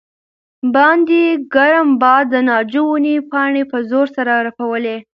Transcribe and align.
باندې 0.75 1.19
ګرم 1.55 1.87
باد 2.01 2.23
د 2.33 2.35
ناجو 2.49 2.83
ونې 2.89 3.15
پاڼې 3.31 3.63
په 3.71 3.77
زور 3.89 4.07
سره 4.15 4.33
رپولې. 4.47 4.97